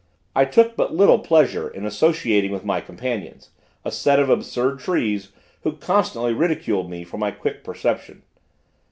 [0.35, 3.51] I took but little pleasure in associating with my companions,
[3.85, 5.31] a set of absurd trees,
[5.61, 8.23] who constantly ridiculed me for my quick perception.